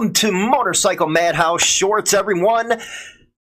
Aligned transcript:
Welcome 0.00 0.14
to 0.14 0.32
Motorcycle 0.32 1.08
Madhouse 1.08 1.62
Shorts, 1.62 2.14
everyone. 2.14 2.80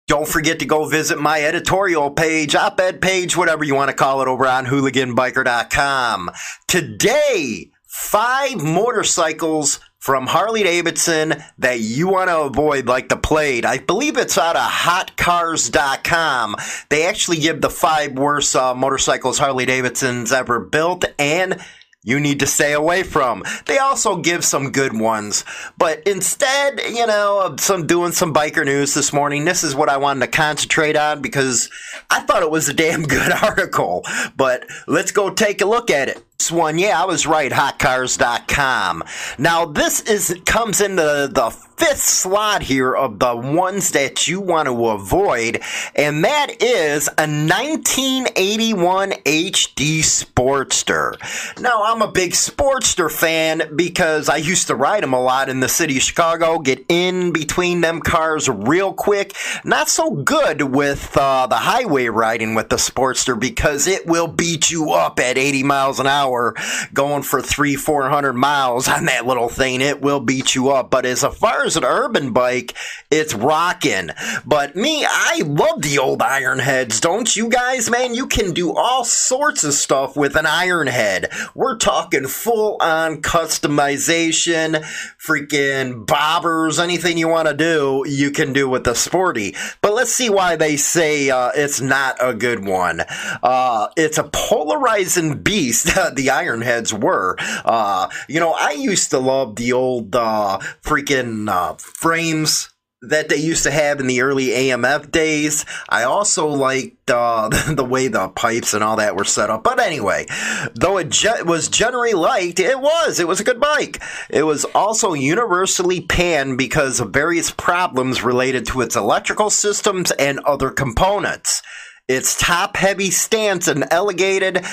Don't 0.07 0.27
forget 0.27 0.61
to 0.61 0.65
go 0.65 0.87
visit 0.87 1.19
my 1.19 1.45
editorial 1.45 2.11
page, 2.11 2.55
op 2.55 2.81
ed 2.81 3.03
page, 3.03 3.37
whatever 3.37 3.65
you 3.65 3.75
want 3.75 3.91
to 3.91 3.95
call 3.95 4.23
it, 4.23 4.29
over 4.29 4.47
on 4.47 4.65
hooliganbiker.com. 4.65 6.31
Today, 6.67 7.71
five 7.87 8.65
motorcycles 8.65 9.79
from 9.99 10.27
Harley 10.27 10.63
Davidson 10.63 11.35
that 11.59 11.81
you 11.81 12.09
want 12.09 12.31
to 12.31 12.41
avoid, 12.41 12.87
like 12.87 13.11
the 13.11 13.19
Plate. 13.19 13.67
I 13.67 13.77
believe 13.77 14.17
it's 14.17 14.39
out 14.39 14.57
of 14.57 14.71
hotcars.com. 14.71 16.57
They 16.89 17.05
actually 17.05 17.41
give 17.41 17.61
the 17.61 17.69
five 17.69 18.13
worst 18.13 18.57
uh, 18.57 18.75
motorcycles 18.75 19.39
Harley 19.39 19.67
Davidson's 19.67 20.33
ever 20.33 20.61
built 20.61 21.05
and 21.19 21.61
you 22.09 22.19
need 22.19 22.41
to 22.41 22.47
stay 22.47 22.73
away 22.73 23.03
from. 23.03 23.45
They 23.67 23.77
also 23.77 24.17
give 24.17 24.43
some 24.43 24.73
good 24.73 24.99
ones. 24.99 25.45
But 25.77 26.03
instead, 26.07 26.81
you 26.81 27.07
know, 27.07 27.41
of 27.41 27.61
some 27.61 27.87
doing 27.87 28.13
some 28.13 28.33
biker 28.33 28.65
news 28.65 28.95
this 28.95 29.13
morning, 29.13 29.45
this 29.45 29.63
is 29.63 29.75
what 29.75 29.91
I 29.91 29.99
wanted 29.99 30.21
to 30.21 30.29
concentrate 30.29 30.97
on 30.97 31.21
because 31.21 31.69
I 32.09 32.21
thought 32.21 32.43
it 32.43 32.51
was 32.51 32.69
a 32.69 32.75
damn 32.75 33.03
good 33.07 33.31
article. 33.31 34.07
But 34.37 34.65
let's 34.87 35.13
go 35.13 35.29
take 35.29 35.61
a 35.61 35.67
look 35.67 35.91
at 35.91 36.09
it. 36.09 36.25
This 36.39 36.51
one, 36.51 36.79
yeah, 36.79 37.03
I 37.03 37.05
was 37.05 37.27
right, 37.27 37.53
hotcars.com. 37.53 39.05
Now, 39.39 39.67
this 39.67 40.01
is 40.03 40.35
comes 40.47 40.81
into 40.81 41.03
the 41.03 41.68
fifth 41.79 42.01
slot 42.01 42.63
here 42.63 42.93
of 42.93 43.21
the 43.21 43.37
ones 43.37 43.93
that 43.93 44.27
you 44.27 44.41
want 44.41 44.67
to 44.67 44.89
avoid, 44.89 45.61
and 45.95 46.25
that 46.25 46.61
is 46.61 47.07
a 47.07 47.23
1981 47.23 49.13
HD 49.13 50.01
Sportster. 50.01 51.15
Now, 51.61 51.85
I'm 51.85 52.03
a 52.03 52.11
big 52.11 52.33
Sportster 52.33 53.11
fan 53.11 53.77
because 53.77 54.29
I 54.29 54.37
used 54.37 54.67
to 54.67 54.75
ride 54.75 55.05
them 55.05 55.13
a 55.13 55.23
lot 55.23 55.49
in 55.49 55.61
the 55.61 55.69
city 55.69 55.97
of 55.99 56.03
Chicago, 56.03 56.59
get 56.59 56.85
in 56.89 57.33
between 57.33 57.81
them 57.81 58.01
cars 58.01 58.49
real 58.49 58.93
quick. 58.93 59.37
Not 59.65 59.89
so 59.89 60.11
good 60.11 60.63
with 60.63 61.17
uh, 61.17 61.47
the 61.47 61.57
highway 61.57 62.07
riding 62.07 62.57
with 62.57 62.71
the 62.71 62.77
Sportster 62.77 63.39
because 63.39 63.87
it 63.87 64.05
will 64.05 64.27
beat 64.27 64.69
you 64.69 64.91
up 64.91 65.21
at 65.21 65.39
80 65.39 65.63
miles 65.63 66.01
an 66.01 66.09
hour 66.09 66.57
going 66.93 67.23
for 67.23 67.41
three, 67.41 67.77
400 67.77 68.33
miles 68.33 68.89
on 68.89 69.05
that 69.05 69.27
little 69.27 69.49
thing. 69.49 69.81
It 69.81 70.01
will 70.01 70.21
beat 70.21 70.57
you 70.57 70.71
up. 70.71 70.91
But 70.91 71.07
as 71.07 71.23
far 71.23 71.65
as 71.65 71.68
an 71.77 71.85
urban 71.85 72.33
bike, 72.33 72.75
it's 73.11 73.35
rocking. 73.35 74.11
But 74.45 74.77
me, 74.77 75.05
I 75.09 75.43
love 75.45 75.83
the 75.83 75.99
old 75.99 76.23
iron 76.23 76.59
heads, 76.59 77.01
don't 77.01 77.35
you 77.35 77.49
guys, 77.49 77.91
man? 77.91 78.15
You 78.15 78.27
can 78.27 78.53
do 78.53 78.75
all 78.75 79.05
sorts 79.05 79.65
of 79.65 79.75
stuff 79.75 80.17
with 80.17 80.37
an 80.37 80.47
iron 80.47 80.87
head. 80.87 81.31
We're 81.55 81.77
talking 81.77 82.27
full 82.27 82.77
on 82.81 83.23
customization, 83.23 84.85
freaking 85.19 86.07
bobbers, 86.07 86.83
anything 86.83 87.19
you 87.19 87.29
want 87.29 87.49
to 87.49 87.55
do, 87.55 88.05
you 88.07 88.31
can 88.31 88.53
do 88.53 88.69
with 88.69 88.85
the 88.85 88.95
sporty. 88.95 89.55
But 89.81 89.95
let's 89.95 90.13
see 90.13 90.31
why 90.31 90.57
they 90.57 90.77
say 90.77 91.31
uh, 91.31 91.51
it's 91.55 91.81
not 91.81 92.17
a 92.21 92.35
good 92.35 92.65
one. 92.65 93.03
Uh, 93.43 93.89
it's 93.97 94.19
a 94.19 94.25
polarizing 94.25 95.43
beast, 95.43 95.87
the 96.15 96.31
iron 96.31 96.63
heads 96.63 96.93
were. 96.93 97.37
Uh, 97.65 98.09
you 98.29 98.41
know, 98.41 98.53
I 98.53 98.73
used 98.73 99.11
to 99.11 99.19
love 99.19 99.57
the 99.57 99.73
old 99.73 100.15
uh, 100.15 100.59
freaking 100.83 101.49
uh, 101.59 101.75
frames 101.75 102.71
that 103.03 103.29
they 103.29 103.37
used 103.37 103.63
to 103.63 103.71
have 103.71 104.01
in 104.01 104.07
the 104.07 104.21
early 104.21 104.49
AMF 104.49 105.11
days. 105.11 105.65
I 105.89 106.03
also 106.03 106.49
liked 106.49 107.11
uh, 107.11 107.49
the 107.69 107.85
way 107.85 108.09
the 108.09 108.29
pipes 108.29 108.75
and 108.75 108.83
all 108.83 108.97
that 108.97 109.17
were 109.17 109.25
set 109.25 109.51
up. 109.51 109.65
But 109.65 109.81
anyway, 109.81 110.27
though 110.75 110.99
it 110.99 111.11
ge- 111.11 111.45
was 111.45 111.69
generally 111.69 112.13
liked, 112.13 112.61
it 112.61 112.81
was. 112.81 113.21
It 113.21 113.29
was 113.29 113.41
a 113.41 113.45
good 113.45 113.61
bike. 113.61 114.01
It 114.31 114.45
was 114.45 114.65
also 114.67 115.15
universally 115.15 116.01
panned 116.01 116.59
because 116.59 117.01
of 117.01 117.11
various 117.13 117.51
problems 117.51 118.23
related 118.23 118.67
to 118.69 118.81
its 118.81 118.97
electrical 118.97 119.51
systems 119.51 120.11
and 120.13 120.41
other 120.41 120.71
components. 120.71 121.63
Its 122.09 122.39
top 122.39 122.77
heavy 122.77 123.11
stance 123.11 123.69
and 123.69 123.85
elevated 123.91 124.65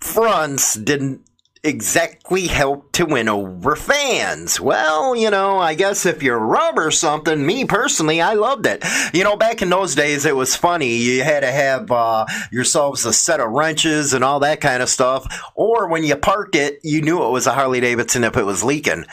fronts 0.00 0.74
didn't 0.74 1.22
exactly 1.66 2.46
help 2.46 2.92
to 2.92 3.04
win 3.04 3.28
over 3.28 3.76
fans. 3.76 4.60
Well, 4.60 5.16
you 5.16 5.30
know, 5.30 5.58
I 5.58 5.74
guess 5.74 6.06
if 6.06 6.22
you're 6.22 6.38
rub 6.38 6.78
or 6.78 6.90
something, 6.90 7.44
me 7.44 7.64
personally, 7.64 8.20
I 8.20 8.34
loved 8.34 8.66
it. 8.66 8.84
You 9.12 9.24
know, 9.24 9.36
back 9.36 9.62
in 9.62 9.68
those 9.68 9.94
days, 9.94 10.24
it 10.24 10.36
was 10.36 10.54
funny. 10.54 10.96
You 10.96 11.24
had 11.24 11.40
to 11.40 11.50
have 11.50 11.90
uh, 11.90 12.26
yourselves 12.52 13.04
a 13.04 13.12
set 13.12 13.40
of 13.40 13.50
wrenches 13.50 14.14
and 14.14 14.22
all 14.22 14.40
that 14.40 14.60
kind 14.60 14.82
of 14.82 14.88
stuff. 14.88 15.26
Or 15.54 15.88
when 15.88 16.04
you 16.04 16.16
parked 16.16 16.54
it, 16.54 16.78
you 16.82 17.02
knew 17.02 17.24
it 17.24 17.30
was 17.30 17.46
a 17.46 17.52
Harley 17.52 17.80
Davidson 17.80 18.24
if 18.24 18.36
it 18.36 18.44
was 18.44 18.62
leaking. 18.62 19.04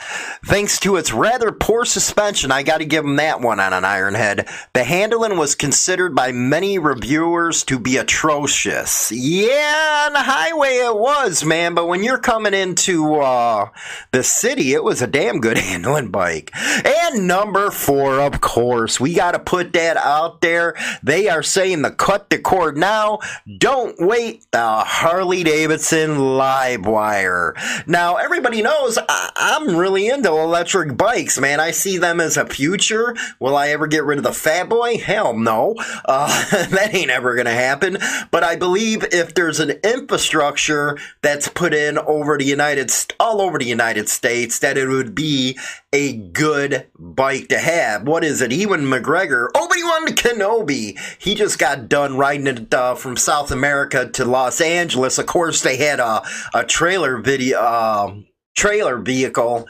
Thanks 0.46 0.78
to 0.80 0.96
its 0.96 1.12
rather 1.12 1.50
poor 1.50 1.84
suspension, 1.84 2.52
I 2.52 2.62
got 2.62 2.78
to 2.78 2.84
give 2.84 3.04
them 3.04 3.16
that 3.16 3.40
one 3.40 3.60
on 3.60 3.72
an 3.72 3.82
Ironhead. 3.82 4.48
The 4.74 4.84
handling 4.84 5.38
was 5.38 5.54
considered 5.54 6.14
by 6.14 6.32
many 6.32 6.78
reviewers 6.78 7.64
to 7.64 7.78
be 7.78 7.96
atrocious. 7.96 9.10
Yeah, 9.10 10.04
on 10.06 10.12
the 10.12 10.22
highway 10.22 10.76
it 10.76 10.96
was, 10.96 11.44
man, 11.44 11.74
but 11.74 11.86
when 11.86 12.04
you're 12.04 12.18
coming 12.18 12.43
into 12.52 13.14
uh, 13.14 13.70
the 14.10 14.22
city, 14.22 14.72
it 14.74 14.84
was 14.84 15.00
a 15.00 15.06
damn 15.06 15.40
good 15.40 15.56
handling 15.70 16.10
bike. 16.10 16.50
And 16.84 17.26
number 17.26 17.70
four, 17.70 18.20
of 18.20 18.40
course, 18.40 18.98
we 19.00 19.14
got 19.14 19.32
to 19.32 19.38
put 19.38 19.72
that 19.74 19.96
out 19.96 20.40
there. 20.40 20.74
They 21.02 21.28
are 21.28 21.42
saying 21.42 21.82
the 21.82 21.90
cut 21.92 22.28
the 22.30 22.38
cord 22.38 22.76
now. 22.76 23.20
Don't 23.58 23.96
wait. 23.98 24.44
The 24.50 24.58
Harley 24.84 25.44
Davidson 25.44 26.18
Livewire. 26.18 27.54
Now, 27.86 28.16
everybody 28.16 28.62
knows 28.62 28.98
I- 28.98 29.30
I'm 29.36 29.76
really 29.76 30.08
into 30.08 30.30
electric 30.30 30.96
bikes, 30.96 31.38
man. 31.38 31.60
I 31.60 31.70
see 31.70 31.98
them 31.98 32.20
as 32.20 32.36
a 32.36 32.46
future. 32.46 33.14
Will 33.38 33.56
I 33.56 33.68
ever 33.68 33.86
get 33.86 34.04
rid 34.04 34.18
of 34.18 34.24
the 34.24 34.32
Fat 34.32 34.68
Boy? 34.68 34.98
Hell 34.98 35.36
no. 35.36 35.74
Uh, 36.04 36.44
that 36.70 36.90
ain't 36.94 37.10
ever 37.10 37.34
going 37.34 37.46
to 37.46 37.52
happen. 37.52 37.98
But 38.30 38.42
I 38.42 38.56
believe 38.56 39.04
if 39.12 39.34
there's 39.34 39.60
an 39.60 39.70
infrastructure 39.84 40.98
that's 41.22 41.48
put 41.48 41.74
in 41.74 41.98
over 41.98 42.23
the 42.38 42.44
United, 42.44 42.92
all 43.20 43.40
over 43.40 43.58
the 43.58 43.64
United 43.64 44.08
States, 44.08 44.58
that 44.58 44.76
it 44.78 44.88
would 44.88 45.14
be 45.14 45.58
a 45.92 46.16
good 46.16 46.86
bike 46.98 47.48
to 47.48 47.58
have. 47.58 48.06
What 48.06 48.24
is 48.24 48.40
it? 48.40 48.52
Ewan 48.52 48.82
McGregor, 48.82 49.48
Obi-Wan 49.54 50.06
Kenobi. 50.08 50.98
He 51.18 51.34
just 51.34 51.58
got 51.58 51.88
done 51.88 52.16
riding 52.16 52.46
it 52.46 52.74
uh, 52.74 52.94
from 52.94 53.16
South 53.16 53.50
America 53.50 54.08
to 54.10 54.24
Los 54.24 54.60
Angeles. 54.60 55.18
Of 55.18 55.26
course, 55.26 55.62
they 55.62 55.76
had 55.76 56.00
a, 56.00 56.22
a 56.54 56.64
trailer 56.64 57.18
video, 57.18 57.58
uh, 57.58 58.14
trailer 58.56 58.98
vehicle 58.98 59.66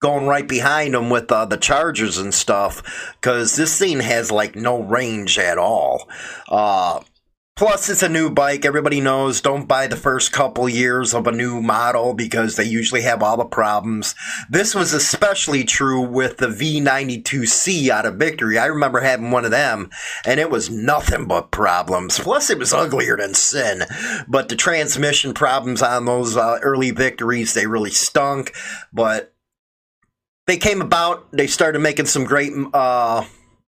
going 0.00 0.26
right 0.26 0.46
behind 0.46 0.94
him 0.94 1.10
with 1.10 1.32
uh, 1.32 1.44
the 1.46 1.56
chargers 1.56 2.18
and 2.18 2.32
stuff 2.32 3.14
because 3.20 3.56
this 3.56 3.78
thing 3.78 4.00
has 4.00 4.30
like 4.30 4.54
no 4.54 4.82
range 4.82 5.38
at 5.38 5.58
all. 5.58 6.08
Plus, 7.56 7.88
it's 7.88 8.02
a 8.02 8.08
new 8.10 8.28
bike. 8.28 8.66
Everybody 8.66 9.00
knows 9.00 9.40
don't 9.40 9.66
buy 9.66 9.86
the 9.86 9.96
first 9.96 10.30
couple 10.30 10.68
years 10.68 11.14
of 11.14 11.26
a 11.26 11.32
new 11.32 11.62
model 11.62 12.12
because 12.12 12.56
they 12.56 12.64
usually 12.64 13.00
have 13.00 13.22
all 13.22 13.38
the 13.38 13.46
problems. 13.46 14.14
This 14.50 14.74
was 14.74 14.92
especially 14.92 15.64
true 15.64 16.02
with 16.02 16.36
the 16.36 16.48
V92C 16.48 17.88
out 17.88 18.04
of 18.04 18.16
Victory. 18.16 18.58
I 18.58 18.66
remember 18.66 19.00
having 19.00 19.30
one 19.30 19.46
of 19.46 19.52
them 19.52 19.88
and 20.26 20.38
it 20.38 20.50
was 20.50 20.68
nothing 20.68 21.24
but 21.24 21.50
problems. 21.50 22.18
Plus, 22.18 22.50
it 22.50 22.58
was 22.58 22.74
uglier 22.74 23.16
than 23.16 23.32
sin. 23.32 23.84
But 24.28 24.50
the 24.50 24.56
transmission 24.56 25.32
problems 25.32 25.80
on 25.80 26.04
those 26.04 26.36
uh, 26.36 26.58
early 26.60 26.90
Victories, 26.90 27.54
they 27.54 27.66
really 27.66 27.90
stunk. 27.90 28.54
But 28.92 29.32
they 30.46 30.58
came 30.58 30.82
about, 30.82 31.32
they 31.32 31.46
started 31.46 31.78
making 31.78 32.04
some 32.04 32.24
great, 32.24 32.52
uh, 32.74 33.24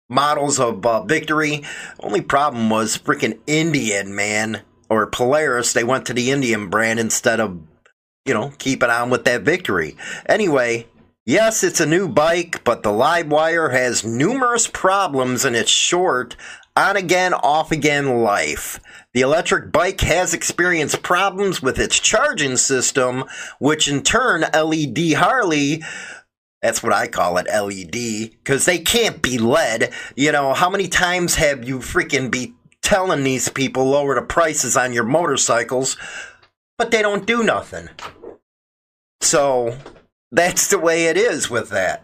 models 0.09 0.59
of 0.59 0.85
uh, 0.85 1.03
Victory. 1.03 1.63
Only 2.01 2.21
problem 2.21 2.71
was 2.71 2.99
freaking 2.99 3.39
Indian, 3.47 4.15
man, 4.15 4.63
or 4.89 5.07
Polaris. 5.07 5.73
They 5.73 5.85
went 5.85 6.07
to 6.07 6.15
the 6.15 6.31
Indian 6.31 6.69
brand 6.69 7.01
instead 7.01 7.41
of, 7.41 7.61
you 8.25 8.35
know, 8.35 8.53
keeping 8.59 8.91
on 8.91 9.11
with 9.11 9.25
that 9.25 9.43
Victory. 9.43 9.97
Anyway, 10.27 10.87
yes, 11.25 11.63
it's 11.65 11.81
a 11.81 11.87
new 11.87 12.09
bike, 12.09 12.63
but 12.65 12.83
the 12.83 12.91
Livewire 12.91 13.73
has 13.73 14.05
numerous 14.05 14.67
problems 14.67 15.45
and 15.45 15.57
its 15.57 15.71
short, 15.71 16.37
on 16.77 16.97
again, 16.97 17.33
off 17.35 17.71
again 17.71 18.23
life. 18.23 18.81
The 19.13 19.21
electric 19.21 19.71
bike 19.71 20.01
has 20.01 20.35
experienced 20.35 21.03
problems 21.03 21.63
with 21.63 21.79
its 21.79 22.01
charging 22.01 22.57
system, 22.57 23.25
which 23.61 23.87
in 23.87 24.03
turn, 24.03 24.41
LED 24.53 25.15
Harley 25.15 25.85
that's 26.65 26.83
what 26.83 26.95
I 26.95 27.09
call 27.09 27.37
it, 27.37 27.47
LED, 27.47 28.31
because 28.31 28.65
they 28.65 28.79
can't 28.79 29.21
be 29.21 29.37
led. 29.37 29.93
You 30.17 30.33
know, 30.33 30.55
how 30.55 30.71
many 30.71 30.89
times 30.89 31.35
have 31.35 31.69
you 31.69 31.81
freaking 31.81 32.31
be 32.31 32.55
telling 32.83 33.23
these 33.23 33.51
people 33.51 33.85
lower 33.85 34.15
the 34.15 34.23
prices 34.23 34.75
on 34.75 34.95
your 34.95 35.05
motorcycles, 35.05 35.99
but 36.79 36.91
they 36.91 37.03
don't 37.03 37.27
do 37.27 37.43
nothing? 37.43 37.91
So 39.21 39.77
that's 40.33 40.69
the 40.69 40.79
way 40.79 41.05
it 41.09 41.19
is 41.19 41.51
with 41.51 41.69
that. 41.69 42.03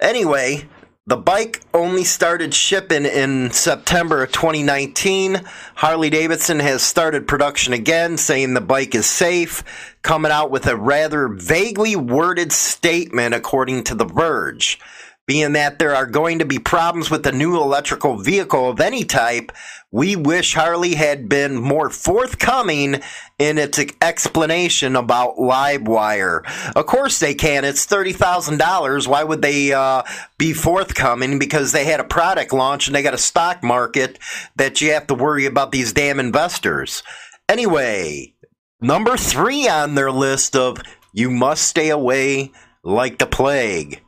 Anyway, 0.00 0.66
the 1.06 1.16
bike 1.16 1.62
only 1.74 2.04
started 2.04 2.54
shipping 2.54 3.04
in 3.04 3.50
September 3.50 4.22
of 4.22 4.32
2019. 4.32 5.42
Harley 5.74 6.08
Davidson 6.08 6.60
has 6.60 6.82
started 6.82 7.28
production 7.28 7.74
again, 7.74 8.16
saying 8.16 8.54
the 8.54 8.62
bike 8.62 8.94
is 8.94 9.04
safe, 9.04 9.62
coming 10.08 10.32
out 10.32 10.50
with 10.50 10.66
a 10.66 10.74
rather 10.74 11.28
vaguely 11.28 11.94
worded 11.94 12.50
statement, 12.50 13.34
according 13.34 13.84
to 13.84 13.94
The 13.94 14.06
Verge 14.06 14.80
being 15.28 15.52
that 15.52 15.78
there 15.78 15.94
are 15.94 16.06
going 16.06 16.38
to 16.38 16.46
be 16.46 16.58
problems 16.58 17.10
with 17.10 17.22
the 17.22 17.30
new 17.30 17.54
electrical 17.56 18.16
vehicle 18.16 18.70
of 18.70 18.80
any 18.80 19.04
type, 19.04 19.52
we 19.92 20.16
wish 20.16 20.54
Harley 20.54 20.94
had 20.94 21.28
been 21.28 21.54
more 21.54 21.90
forthcoming 21.90 23.02
in 23.38 23.58
its 23.58 23.78
explanation 24.00 24.96
about 24.96 25.36
Livewire. 25.36 26.40
Of 26.74 26.86
course 26.86 27.18
they 27.18 27.34
can. 27.34 27.66
It's 27.66 27.86
$30,000. 27.86 29.06
Why 29.06 29.22
would 29.22 29.42
they 29.42 29.74
uh, 29.74 30.02
be 30.38 30.54
forthcoming? 30.54 31.38
Because 31.38 31.72
they 31.72 31.84
had 31.84 32.00
a 32.00 32.04
product 32.04 32.54
launch 32.54 32.86
and 32.86 32.96
they 32.96 33.02
got 33.02 33.12
a 33.12 33.18
stock 33.18 33.62
market 33.62 34.18
that 34.56 34.80
you 34.80 34.92
have 34.92 35.06
to 35.08 35.14
worry 35.14 35.44
about 35.44 35.72
these 35.72 35.92
damn 35.92 36.18
investors. 36.18 37.02
Anyway, 37.50 38.32
number 38.80 39.16
three 39.16 39.68
on 39.68 39.94
their 39.94 40.10
list 40.10 40.56
of 40.56 40.78
you 41.12 41.30
must 41.30 41.64
stay 41.64 41.90
away 41.90 42.52
like 42.82 43.18
the 43.18 43.26
plague. 43.26 44.02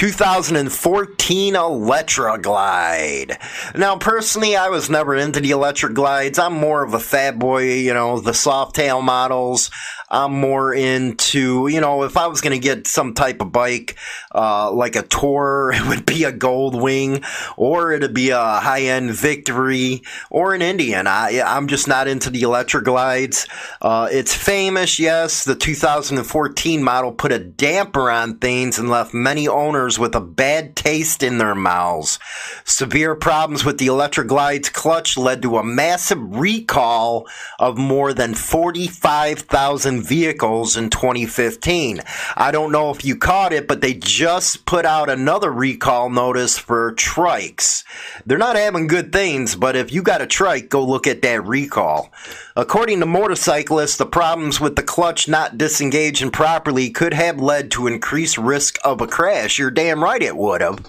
2014 0.00 1.54
Electra 1.56 2.38
Glide. 2.40 3.38
Now, 3.74 3.96
personally, 3.96 4.56
I 4.56 4.70
was 4.70 4.88
never 4.88 5.14
into 5.14 5.40
the 5.40 5.50
Electra 5.50 5.92
Glides. 5.92 6.38
I'm 6.38 6.54
more 6.54 6.82
of 6.82 6.94
a 6.94 6.98
fat 6.98 7.38
boy, 7.38 7.74
you 7.74 7.92
know, 7.92 8.18
the 8.18 8.32
soft 8.32 8.76
tail 8.76 9.02
models. 9.02 9.70
I'm 10.10 10.32
more 10.32 10.74
into, 10.74 11.68
you 11.68 11.80
know, 11.80 12.02
if 12.02 12.16
I 12.16 12.26
was 12.26 12.40
going 12.40 12.52
to 12.52 12.58
get 12.58 12.88
some 12.88 13.14
type 13.14 13.40
of 13.40 13.52
bike, 13.52 13.96
uh, 14.34 14.72
like 14.72 14.96
a 14.96 15.02
Tour, 15.02 15.72
it 15.74 15.86
would 15.88 16.04
be 16.04 16.24
a 16.24 16.32
Goldwing, 16.32 17.24
or 17.56 17.92
it'd 17.92 18.14
be 18.14 18.30
a 18.30 18.38
high 18.38 18.82
end 18.82 19.12
Victory, 19.12 20.02
or 20.28 20.54
an 20.54 20.62
Indian. 20.62 21.06
I, 21.06 21.40
I'm 21.40 21.68
just 21.68 21.86
not 21.86 22.08
into 22.08 22.30
the 22.30 22.42
Electra 22.42 22.82
Glides. 22.82 23.46
Uh, 23.80 24.08
it's 24.10 24.34
famous, 24.34 24.98
yes. 24.98 25.44
The 25.44 25.54
2014 25.54 26.82
model 26.82 27.12
put 27.12 27.30
a 27.30 27.38
damper 27.38 28.10
on 28.10 28.38
things 28.38 28.78
and 28.78 28.88
left 28.88 29.14
many 29.14 29.46
owners 29.46 29.98
with 29.98 30.14
a 30.14 30.20
bad 30.20 30.74
taste 30.74 31.22
in 31.22 31.38
their 31.38 31.54
mouths. 31.54 32.18
Severe 32.64 33.14
problems 33.14 33.64
with 33.64 33.78
the 33.78 33.86
Electra 33.86 34.26
Glide's 34.26 34.70
clutch 34.70 35.16
led 35.16 35.42
to 35.42 35.58
a 35.58 35.64
massive 35.64 36.18
recall 36.20 37.28
of 37.58 37.78
more 37.78 38.12
than 38.12 38.34
45,000 38.34 39.99
vehicles 40.02 40.76
in 40.76 40.90
2015. 40.90 42.00
I 42.36 42.50
don't 42.50 42.72
know 42.72 42.90
if 42.90 43.04
you 43.04 43.16
caught 43.16 43.52
it, 43.52 43.68
but 43.68 43.80
they 43.80 43.94
just 43.94 44.64
put 44.66 44.84
out 44.84 45.10
another 45.10 45.52
recall 45.52 46.10
notice 46.10 46.58
for 46.58 46.92
trikes. 46.94 47.84
They're 48.26 48.38
not 48.38 48.56
having 48.56 48.86
good 48.86 49.12
things, 49.12 49.54
but 49.54 49.76
if 49.76 49.92
you 49.92 50.02
got 50.02 50.22
a 50.22 50.26
trike, 50.26 50.68
go 50.68 50.84
look 50.84 51.06
at 51.06 51.22
that 51.22 51.44
recall. 51.44 52.12
According 52.56 53.00
to 53.00 53.06
motorcyclists, 53.06 53.96
the 53.96 54.06
problems 54.06 54.60
with 54.60 54.76
the 54.76 54.82
clutch 54.82 55.28
not 55.28 55.56
disengaging 55.56 56.30
properly 56.30 56.90
could 56.90 57.14
have 57.14 57.40
led 57.40 57.70
to 57.72 57.86
increased 57.86 58.38
risk 58.38 58.78
of 58.84 59.00
a 59.00 59.06
crash. 59.06 59.58
You're 59.58 59.70
damn 59.70 60.02
right 60.02 60.22
it 60.22 60.36
would 60.36 60.60
have. 60.60 60.86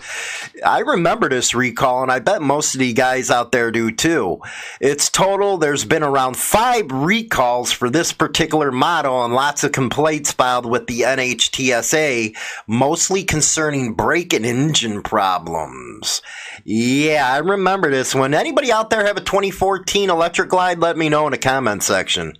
I 0.65 0.79
remember 0.79 1.29
this 1.29 1.53
recall, 1.53 2.03
and 2.03 2.11
I 2.11 2.19
bet 2.19 2.41
most 2.41 2.75
of 2.75 2.79
the 2.79 2.93
guys 2.93 3.31
out 3.31 3.51
there 3.51 3.71
do 3.71 3.91
too. 3.91 4.41
It's 4.79 5.09
total, 5.09 5.57
there's 5.57 5.85
been 5.85 6.03
around 6.03 6.37
five 6.37 6.91
recalls 6.91 7.71
for 7.71 7.89
this 7.89 8.11
particular 8.11 8.71
model 8.71 9.00
and 9.05 9.33
lots 9.33 9.63
of 9.63 9.71
complaints 9.71 10.31
filed 10.31 10.65
with 10.65 10.87
the 10.87 11.01
NHTSA, 11.01 12.35
mostly 12.67 13.23
concerning 13.23 13.93
brake 13.93 14.33
and 14.33 14.45
engine 14.45 15.01
problems. 15.01 16.21
Yeah, 16.63 17.31
I 17.31 17.37
remember 17.37 17.89
this 17.89 18.13
one. 18.13 18.33
Anybody 18.33 18.71
out 18.71 18.89
there 18.89 19.05
have 19.05 19.17
a 19.17 19.21
2014 19.21 20.09
Electric 20.09 20.49
Glide? 20.49 20.79
Let 20.79 20.97
me 20.97 21.09
know 21.09 21.25
in 21.27 21.31
the 21.31 21.37
comment 21.37 21.83
section. 21.83 22.33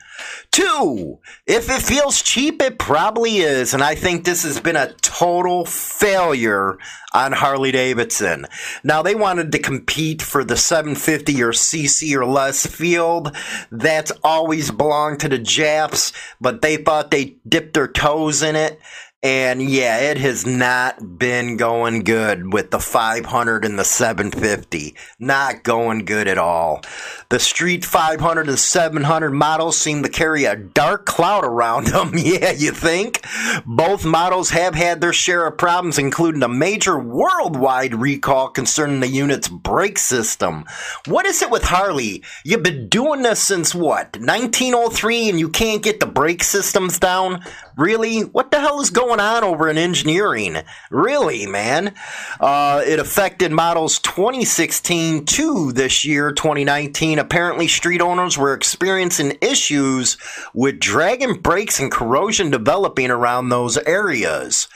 Two, 0.52 1.20
if 1.48 1.70
it 1.70 1.82
feels 1.82 2.22
cheap, 2.22 2.62
it 2.62 2.78
probably 2.78 3.38
is. 3.38 3.74
And 3.74 3.82
I 3.82 3.96
think 3.96 4.24
this 4.24 4.44
has 4.44 4.60
been 4.60 4.76
a 4.76 4.94
total 5.02 5.66
failure 5.66 6.78
on 7.14 7.32
Harley 7.32 7.72
Davidson. 7.72 8.46
Now, 8.84 9.02
they 9.02 9.16
wanted 9.16 9.52
to 9.52 9.60
compete 9.60 10.22
for 10.22 10.44
the 10.44 10.58
750 10.58 11.42
or 11.42 11.52
CC 11.52 12.16
or 12.16 12.26
less 12.26 12.66
field. 12.66 13.36
That's 13.72 14.12
always 14.24 14.72
belonged 14.72 15.20
to 15.22 15.30
the 15.30 15.40
Japs, 15.40 16.14
but 16.40 16.51
they 16.60 16.78
thought 16.78 17.12
they 17.12 17.36
dipped 17.48 17.74
their 17.74 17.88
toes 17.88 18.44
in 18.44 18.56
it. 18.56 18.80
And 19.24 19.62
yeah, 19.62 20.00
it 20.00 20.18
has 20.18 20.48
not 20.48 21.20
been 21.20 21.56
going 21.56 22.04
good 22.04 22.52
with 22.52 22.72
the 22.72 22.80
500 22.80 23.64
and 23.66 23.78
the 23.78 23.86
750. 23.86 24.96
Not 25.20 25.62
going 25.62 26.06
good 26.06 26.28
at 26.28 26.40
all. 26.40 26.82
The 27.30 27.40
Street 27.40 27.86
500 27.86 28.50
and 28.50 28.58
700 28.58 29.30
models 29.30 29.78
seem 29.78 30.02
to 30.02 30.10
carry 30.10 30.46
a 30.46 30.56
dark 30.56 31.06
cloud 31.06 31.46
around 31.46 31.88
them. 31.94 32.14
yeah, 32.16 32.52
you 32.52 32.72
think? 32.72 33.24
Both 33.64 34.04
models 34.06 34.50
have 34.50 34.74
had 34.74 35.02
their 35.02 35.14
share 35.14 35.46
of 35.46 35.56
problems, 35.56 36.00
including 36.00 36.42
a 36.42 36.48
major 36.48 36.98
worldwide 36.98 37.94
recall 37.94 38.50
concerning 38.50 39.02
the 39.02 39.08
unit's 39.08 39.48
brake 39.48 40.00
system. 40.00 40.66
What 41.06 41.28
is 41.28 41.44
it 41.44 41.52
with 41.52 41.64
Harley? 41.64 42.24
You've 42.44 42.64
been 42.64 42.90
doing 42.90 43.22
this 43.22 43.40
since 43.40 43.76
what, 43.76 44.18
1903 44.18 45.30
and 45.30 45.40
you 45.40 45.50
can't 45.50 45.84
get 45.84 46.00
the 46.00 46.08
brake 46.08 46.44
systems 46.44 46.98
down? 46.98 47.44
Really? 47.78 48.22
What 48.22 48.52
the 48.52 48.60
hell 48.60 48.82
is 48.82 48.90
going 48.90 49.11
on 49.20 49.44
over 49.44 49.70
in 49.70 49.78
engineering? 49.78 50.58
Really, 50.90 51.46
man? 51.46 51.94
Uh, 52.40 52.82
it 52.86 53.00
affected 53.00 53.52
models 53.52 54.00
2016 54.00 55.26
to 55.26 55.72
this 55.72 56.06
year, 56.06 56.32
2019. 56.32 57.20
Apparently, 57.20 57.68
street 57.68 58.02
owners 58.02 58.38
were 58.38 58.54
experiencing 58.54 59.38
issues 59.42 60.18
with 60.54 60.80
dragging 60.80 61.42
brakes 61.42 61.80
and 61.80 61.92
corrosion 61.92 62.50
developing 62.50 63.12
around 63.12 63.50
those 63.50 63.78
areas. 63.80 64.68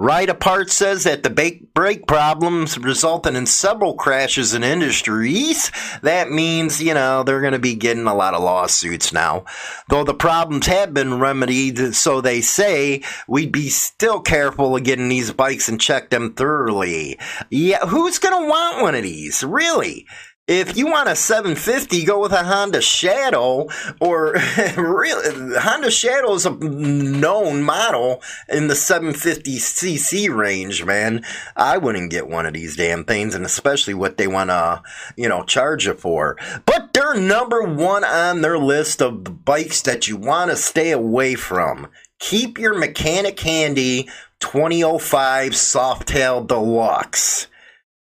Ride 0.00 0.30
Apart 0.30 0.70
says 0.70 1.02
that 1.02 1.24
the 1.24 1.64
brake 1.74 2.06
problems 2.06 2.78
resulted 2.78 3.34
in 3.34 3.46
several 3.46 3.94
crashes 3.94 4.54
in 4.54 4.62
industries. 4.62 5.72
That 6.02 6.30
means, 6.30 6.80
you 6.80 6.94
know, 6.94 7.24
they're 7.24 7.40
going 7.40 7.52
to 7.52 7.58
be 7.58 7.74
getting 7.74 8.06
a 8.06 8.14
lot 8.14 8.34
of 8.34 8.40
lawsuits 8.44 9.12
now. 9.12 9.44
Though 9.88 10.04
the 10.04 10.14
problems 10.14 10.66
have 10.66 10.94
been 10.94 11.18
remedied, 11.18 11.96
so 11.96 12.20
they 12.20 12.42
say, 12.42 13.02
we'd 13.26 13.50
be 13.50 13.70
still 13.70 14.20
careful 14.20 14.76
of 14.76 14.84
getting 14.84 15.08
these 15.08 15.32
bikes 15.32 15.68
and 15.68 15.80
check 15.80 16.10
them 16.10 16.32
thoroughly. 16.32 17.18
Yeah, 17.50 17.84
who's 17.84 18.20
going 18.20 18.40
to 18.40 18.48
want 18.48 18.82
one 18.82 18.94
of 18.94 19.02
these? 19.02 19.42
Really? 19.42 20.06
If 20.48 20.78
you 20.78 20.86
want 20.86 21.10
a 21.10 21.14
750, 21.14 22.04
go 22.04 22.20
with 22.20 22.32
a 22.32 22.42
Honda 22.42 22.80
Shadow, 22.80 23.68
or 24.00 24.32
really, 24.76 25.58
Honda 25.58 25.90
Shadow 25.90 26.32
is 26.32 26.46
a 26.46 26.50
known 26.50 27.62
model 27.62 28.22
in 28.48 28.68
the 28.68 28.74
750cc 28.74 30.34
range, 30.34 30.86
man. 30.86 31.22
I 31.54 31.76
wouldn't 31.76 32.10
get 32.10 32.28
one 32.28 32.46
of 32.46 32.54
these 32.54 32.76
damn 32.76 33.04
things, 33.04 33.34
and 33.34 33.44
especially 33.44 33.92
what 33.92 34.16
they 34.16 34.26
want 34.26 34.48
to, 34.48 34.82
you 35.16 35.28
know, 35.28 35.44
charge 35.44 35.86
you 35.86 35.92
for. 35.92 36.38
But 36.64 36.94
they're 36.94 37.14
number 37.14 37.62
one 37.62 38.04
on 38.04 38.40
their 38.40 38.58
list 38.58 39.02
of 39.02 39.24
the 39.24 39.30
bikes 39.30 39.82
that 39.82 40.08
you 40.08 40.16
want 40.16 40.50
to 40.50 40.56
stay 40.56 40.92
away 40.92 41.34
from. 41.34 41.88
Keep 42.20 42.58
your 42.58 42.76
mechanic 42.76 43.38
handy 43.38 44.08
2005 44.40 45.52
Softail 45.52 46.46
Deluxe. 46.46 47.48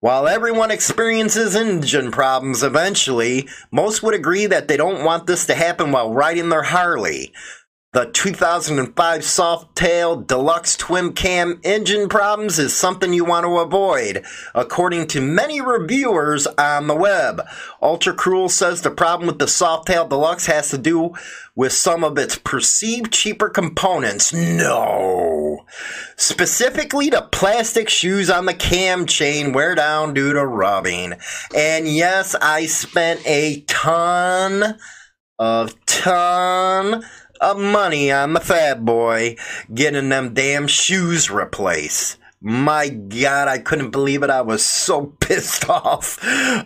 While 0.04 0.28
everyone 0.28 0.70
experiences 0.70 1.56
engine 1.56 2.11
problems 2.11 2.62
eventually, 2.62 3.49
most 3.73 4.02
would 4.02 4.12
agree 4.12 4.44
that 4.44 4.68
they 4.68 4.76
don't 4.76 5.02
want 5.02 5.26
this 5.26 5.46
to 5.46 5.54
happen 5.54 5.92
while 5.92 6.12
riding 6.12 6.50
their 6.50 6.64
Harley. 6.64 7.32
The 7.94 8.11
2005 8.12 9.20
Softail 9.23 10.26
Deluxe 10.26 10.76
Twin 10.76 11.14
Cam 11.14 11.58
engine 11.64 12.11
problems 12.11 12.58
is 12.58 12.76
something 12.76 13.14
you 13.14 13.25
want 13.25 13.46
to 13.46 13.56
avoid, 13.61 14.26
according 14.54 15.06
to 15.06 15.23
many 15.23 15.62
reviewers 15.62 16.46
on 16.46 16.87
the 16.87 16.94
web. 16.94 17.40
Ultra 17.80 18.12
Cruel 18.12 18.50
says 18.50 18.82
the 18.82 18.90
problem 18.90 19.26
with 19.26 19.38
the 19.38 19.46
Softail 19.46 20.06
Deluxe 20.06 20.44
has 20.44 20.68
to 20.68 20.76
do 20.76 21.14
with 21.54 21.73
some 21.73 22.04
of 22.04 22.18
its 22.18 22.37
perceived 22.37 23.11
cheaper 23.11 23.49
components. 23.49 24.34
No. 24.34 25.44
Specifically, 26.16 27.11
the 27.11 27.28
plastic 27.33 27.88
shoes 27.88 28.30
on 28.30 28.47
the 28.47 28.54
cam 28.54 29.06
chain 29.06 29.52
wear 29.52 29.75
down 29.75 30.14
due 30.14 30.33
to 30.33 30.44
rubbing. 30.44 31.14
And 31.54 31.88
yes, 31.88 32.35
I 32.35 32.66
spent 32.66 33.26
a 33.26 33.62
ton 33.62 34.78
of 35.38 35.87
ton 35.87 37.04
of 37.40 37.59
money 37.59 38.11
on 38.11 38.33
the 38.33 38.40
fat 38.40 38.85
boy 38.85 39.37
getting 39.73 40.09
them 40.09 40.35
damn 40.35 40.66
shoes 40.66 41.30
replaced. 41.30 42.18
My 42.47 42.91
God, 42.91 43.49
I 43.49 43.57
couldn't 43.57 43.91
believe 43.91 44.23
it. 44.23 44.29
I 44.29 44.43
was 44.43 44.63
so 44.63 45.07
pissed 45.21 45.67
off. 45.71 46.19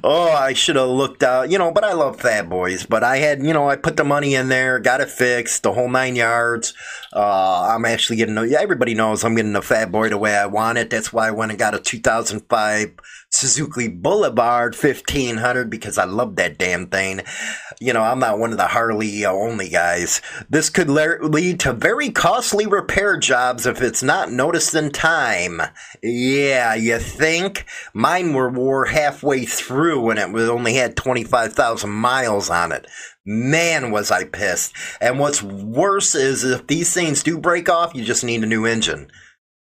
Oh, 0.03 0.33
I 0.33 0.53
should 0.53 0.75
have 0.75 0.89
looked 0.89 1.23
out, 1.23 1.53
you 1.53 1.59
know, 1.59 1.71
but 1.71 1.85
I 1.85 1.93
love 1.93 2.21
fat 2.21 2.49
boys. 2.49 2.85
But 2.85 3.05
I 3.05 3.19
had, 3.19 3.45
you 3.45 3.53
know, 3.53 3.71
I 3.71 3.77
put 3.77 3.97
the 3.97 4.03
money 4.03 4.35
in 4.35 4.49
there, 4.49 4.81
got 4.81 5.01
it 5.01 5.09
fixed, 5.09 5.63
the 5.63 5.73
whole 5.73 5.89
nine 5.89 6.17
yards. 6.17 6.75
Uh, 7.13 7.69
I'm 7.73 7.85
actually 7.85 8.17
getting, 8.17 8.37
everybody 8.37 8.95
knows 8.95 9.23
I'm 9.23 9.37
getting 9.37 9.55
a 9.55 9.63
fat 9.63 9.93
boy 9.93 10.09
the 10.09 10.19
way 10.19 10.35
I 10.35 10.47
want 10.47 10.79
it. 10.79 10.91
That's 10.91 11.13
why 11.13 11.29
I 11.29 11.31
went 11.31 11.53
and 11.53 11.59
got 11.61 11.77
a 11.77 11.79
2005 11.79 12.95
Suzuki 13.31 13.89
Boulevard 13.89 14.75
1500 14.75 15.69
because 15.69 15.99
I 15.99 16.05
love 16.05 16.37
that 16.37 16.59
damn 16.59 16.87
thing. 16.87 17.21
You 17.81 17.93
know, 17.93 18.03
I'm 18.03 18.19
not 18.19 18.39
one 18.39 18.53
of 18.53 18.59
the 18.59 18.67
Harley 18.67 19.25
only 19.27 19.69
guys. 19.69 20.23
This 20.49 20.71
could 20.71 20.89
le- 20.89 21.23
lead 21.23 21.61
to 21.61 21.73
very 21.73 22.11
costly 22.11 22.67
repair 22.67 23.19
jobs 23.19 23.67
if 23.67 23.83
it's 23.83 24.03
not 24.03 24.33
noticed 24.33 24.75
in 24.75 24.91
time. 24.91 25.61
Yeah, 26.03 26.75
you 26.75 26.99
think? 26.99 27.67
Mine 27.93 28.33
were 28.33 28.51
wore 28.51 28.87
halfway 28.87 29.45
through 29.45 30.01
when 30.01 30.19
it 30.19 30.33
was 30.33 30.49
only 30.49 30.75
had 30.75 30.97
25,000 30.97 31.91
miles 31.91 32.49
on 32.51 32.73
it. 32.73 32.87
Man, 33.27 33.91
was 33.91 34.11
I 34.11 34.25
pissed. 34.25 34.73
And 35.03 35.19
what's 35.19 35.43
worse 35.43 36.15
is 36.15 36.45
if 36.45 36.67
these 36.67 36.95
things 36.95 37.23
do 37.23 37.39
break 37.39 37.69
off, 37.69 37.95
you 37.95 38.03
just 38.03 38.25
need 38.25 38.43
a 38.43 38.47
new 38.47 38.65
engine. 38.65 39.11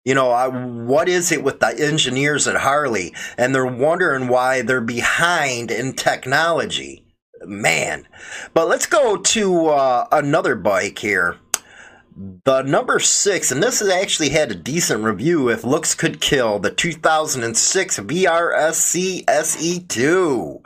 You 0.04 0.14
know, 0.14 0.30
I, 0.30 0.48
what 0.48 1.08
is 1.08 1.32
it 1.32 1.42
with 1.42 1.60
the 1.60 1.74
engineers 1.78 2.46
at 2.46 2.56
Harley? 2.56 3.14
And 3.38 3.54
they're 3.54 3.64
wondering 3.64 4.28
why 4.28 4.60
they're 4.60 4.82
behind 4.82 5.70
in 5.70 5.94
technology. 5.94 7.06
Man. 7.42 8.06
But 8.52 8.68
let's 8.68 8.86
go 8.86 9.16
to 9.16 9.66
uh, 9.68 10.06
another 10.12 10.56
bike 10.56 10.98
here. 10.98 11.36
The 12.44 12.62
number 12.62 13.00
six, 13.00 13.50
and 13.50 13.62
this 13.62 13.80
has 13.80 13.88
actually 13.88 14.28
had 14.28 14.50
a 14.50 14.54
decent 14.54 15.02
review 15.02 15.48
if 15.48 15.64
looks 15.64 15.94
could 15.94 16.20
kill, 16.20 16.58
the 16.58 16.70
2006 16.70 17.98
VRSC 17.98 19.24
SE2. 19.24 20.60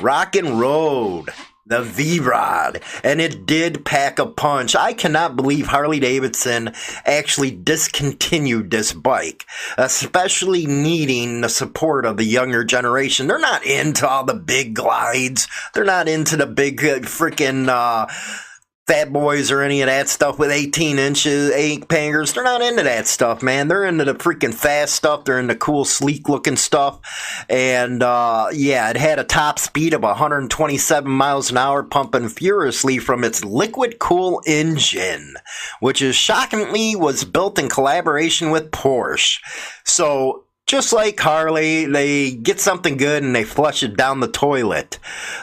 Rock 0.00 0.36
and 0.36 0.60
Road 0.60 1.30
the 1.68 1.82
V 1.82 2.18
Rod, 2.18 2.80
and 3.04 3.20
it 3.20 3.46
did 3.46 3.84
pack 3.84 4.18
a 4.18 4.26
punch. 4.26 4.74
I 4.74 4.94
cannot 4.94 5.36
believe 5.36 5.66
Harley 5.66 6.00
Davidson 6.00 6.72
actually 7.04 7.50
discontinued 7.50 8.70
this 8.70 8.92
bike, 8.92 9.46
especially 9.76 10.66
needing 10.66 11.42
the 11.42 11.48
support 11.48 12.06
of 12.06 12.16
the 12.16 12.24
younger 12.24 12.64
generation. 12.64 13.26
They're 13.26 13.38
not 13.38 13.64
into 13.64 14.08
all 14.08 14.24
the 14.24 14.34
big 14.34 14.74
glides, 14.74 15.46
they're 15.74 15.84
not 15.84 16.08
into 16.08 16.36
the 16.36 16.46
big 16.46 16.82
uh, 16.84 17.00
freaking. 17.00 17.68
Uh, 17.68 18.06
fat 18.88 19.12
boys 19.12 19.50
or 19.50 19.60
any 19.60 19.82
of 19.82 19.86
that 19.86 20.08
stuff 20.08 20.38
with 20.38 20.50
18 20.50 20.98
inches, 20.98 21.50
ape 21.50 21.92
hangers. 21.92 22.32
They're 22.32 22.42
not 22.42 22.62
into 22.62 22.82
that 22.82 23.06
stuff, 23.06 23.42
man. 23.42 23.68
They're 23.68 23.84
into 23.84 24.04
the 24.04 24.14
freaking 24.14 24.54
fast 24.54 24.94
stuff. 24.94 25.24
They're 25.24 25.38
into 25.38 25.54
cool, 25.54 25.84
sleek 25.84 26.28
looking 26.28 26.56
stuff. 26.56 27.00
And, 27.50 28.02
uh, 28.02 28.48
yeah, 28.52 28.88
it 28.88 28.96
had 28.96 29.18
a 29.18 29.24
top 29.24 29.58
speed 29.58 29.92
of 29.92 30.02
127 30.02 31.10
miles 31.10 31.50
an 31.50 31.58
hour 31.58 31.82
pumping 31.82 32.30
furiously 32.30 32.98
from 32.98 33.24
its 33.24 33.44
liquid 33.44 33.98
cool 33.98 34.42
engine, 34.46 35.34
which 35.80 36.00
is 36.00 36.16
shockingly 36.16 36.96
was 36.96 37.24
built 37.24 37.58
in 37.58 37.68
collaboration 37.68 38.50
with 38.50 38.70
Porsche. 38.70 39.38
So 39.84 40.44
just 40.68 40.92
like 40.92 41.18
Harley, 41.18 41.86
they 41.86 42.30
get 42.30 42.60
something 42.60 42.98
good 42.98 43.22
and 43.22 43.34
they 43.34 43.42
flush 43.42 43.82
it 43.82 43.96
down 43.96 44.20
the 44.20 44.28
toilet. 44.28 44.98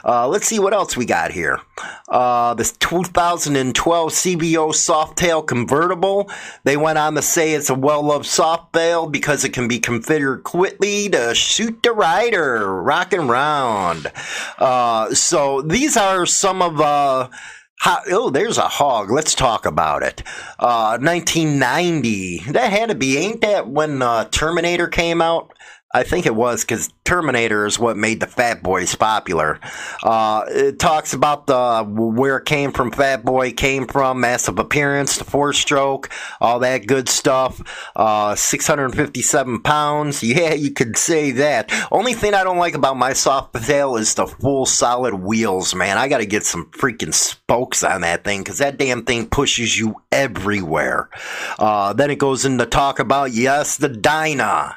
Uh, 0.06 0.28
let's 0.28 0.48
see 0.48 0.60
what 0.60 0.72
else 0.72 0.96
we 0.96 1.04
got 1.04 1.32
here. 1.32 1.60
Uh, 2.08 2.54
this 2.54 2.74
2012 2.74 4.12
CVO 4.12 4.70
Softail 4.70 5.46
convertible. 5.46 6.30
They 6.64 6.78
went 6.78 7.00
on 7.00 7.16
to 7.16 7.24
say 7.24 7.54
it's 7.54 7.72
a 7.72 7.76
well-loved 7.76 8.26
Softail 8.26 9.12
because 9.12 9.44
it 9.44 9.52
can 9.52 9.68
be 9.68 9.80
configured 9.80 10.44
quickly 10.44 11.10
to 11.10 11.34
shoot 11.34 11.82
the 11.82 11.92
rider, 11.92 12.82
rock 12.84 13.12
and 13.12 13.28
round. 13.28 14.12
Uh, 14.60 15.12
so 15.16 15.64
these 15.64 15.98
are 15.98 16.28
some 16.28 16.62
of 16.62 16.80
uh, 16.80 17.30
how, 17.78 18.00
oh, 18.10 18.30
there's 18.30 18.58
a 18.58 18.68
hog. 18.68 19.12
Let's 19.12 19.36
talk 19.36 19.66
about 19.66 20.02
it. 20.04 20.24
Uh, 20.60 20.98
1990. 21.00 22.52
That 22.52 22.72
had 22.72 22.90
to 22.90 22.96
be. 22.96 23.18
Ain't 23.18 23.42
that 23.42 23.68
when 23.68 24.02
uh, 24.02 24.26
Terminator 24.26 24.88
came 24.88 25.22
out? 25.22 25.52
I 25.96 26.04
think 26.04 26.26
it 26.26 26.36
was 26.36 26.66
because 26.66 26.90
Terminator 27.06 27.66
is 27.66 27.80
what 27.80 27.96
made 27.96 28.20
the 28.20 28.28
Fat 28.28 28.62
Boys 28.62 28.94
popular. 28.96 29.62
Uh, 30.04 30.44
it 30.50 30.78
talks 30.78 31.14
about 31.14 31.48
the 31.48 31.86
where 31.88 32.36
it 32.36 32.46
came 32.46 32.74
from. 32.74 32.92
Fat 32.92 33.24
Boy 33.24 33.54
came 33.54 33.88
from 33.88 34.20
massive 34.20 34.60
appearance, 34.60 35.18
the 35.18 35.24
four 35.24 35.54
stroke, 35.54 36.10
all 36.42 36.60
that 36.60 36.86
good 36.86 37.08
stuff. 37.08 37.62
Uh, 37.96 38.36
657 38.36 39.62
pounds. 39.62 40.22
Yeah, 40.36 40.54
you 40.54 40.72
could 40.72 40.98
say 40.98 41.32
that. 41.32 41.72
Only 41.92 42.14
thing 42.14 42.34
I 42.34 42.44
don't 42.44 42.58
like 42.58 42.74
about 42.74 42.98
my 42.98 43.14
soft 43.14 43.54
Softail 43.54 43.98
is 43.98 44.16
the 44.16 44.28
full 44.28 44.66
solid 44.66 45.14
wheels, 45.14 45.74
man. 45.74 45.98
I 45.98 46.10
got 46.10 46.18
to 46.18 46.26
get 46.26 46.44
some 46.44 46.66
freaking 46.72 47.14
spokes 47.14 47.84
on 47.84 48.02
that 48.02 48.26
thing 48.26 48.42
because 48.42 48.58
that 48.58 48.78
damn 48.78 49.06
thing 49.06 49.28
pushes 49.28 49.78
you 49.78 50.02
everywhere. 50.12 51.10
Uh, 51.58 51.94
then 51.94 52.12
it 52.12 52.20
goes 52.20 52.44
into 52.44 52.66
talk 52.66 53.00
about 53.00 53.32
yes, 53.32 53.78
the 53.78 53.88
Dyna 53.88 54.76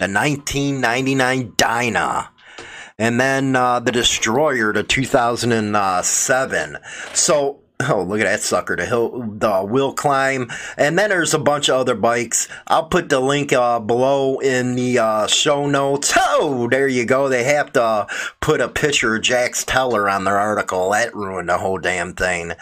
the 0.00 0.08
1999 0.08 1.52
Dyna, 1.56 2.30
and 2.98 3.20
then 3.20 3.54
uh, 3.54 3.80
the 3.80 3.92
Destroyer, 3.92 4.72
the 4.72 4.82
2007. 4.82 6.78
So 7.12 7.60
Oh, 7.88 8.02
look 8.02 8.20
at 8.20 8.24
that 8.24 8.42
sucker! 8.42 8.76
The 8.76 8.84
hill, 8.84 9.22
the 9.38 9.62
wheel 9.62 9.94
climb, 9.94 10.50
and 10.76 10.98
then 10.98 11.08
there's 11.08 11.32
a 11.32 11.38
bunch 11.38 11.70
of 11.70 11.76
other 11.76 11.94
bikes. 11.94 12.46
I'll 12.66 12.84
put 12.84 13.08
the 13.08 13.20
link 13.20 13.54
uh, 13.54 13.80
below 13.80 14.38
in 14.38 14.74
the 14.74 14.98
uh, 14.98 15.26
show 15.28 15.66
notes. 15.66 16.12
Oh, 16.16 16.68
there 16.70 16.88
you 16.88 17.06
go. 17.06 17.28
They 17.28 17.44
have 17.44 17.72
to 17.72 18.06
put 18.40 18.60
a 18.60 18.68
picture 18.68 19.16
of 19.16 19.22
Jax 19.22 19.64
Teller 19.64 20.10
on 20.10 20.24
their 20.24 20.38
article. 20.38 20.90
That 20.90 21.14
ruined 21.14 21.48
the 21.48 21.58
whole 21.58 21.78
damn 21.78 22.12
thing. 22.14 22.52